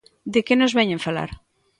[0.33, 1.29] ¿De que nos veñen falar?